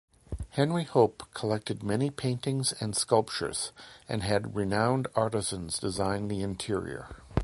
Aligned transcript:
Henry 0.49 0.83
Hope 0.83 1.31
collected 1.35 1.83
many 1.83 2.09
paintings 2.09 2.73
and 2.81 2.95
sculptures 2.95 3.71
and 4.09 4.23
had 4.23 4.55
renowned 4.55 5.07
artisans 5.13 5.77
design 5.77 6.27
the 6.27 6.41
interior. 6.41 7.21